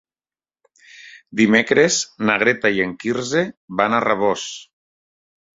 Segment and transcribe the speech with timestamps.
[1.41, 1.99] Dimecres
[2.29, 3.45] na Greta i en Quirze
[3.83, 4.51] van a Rabós.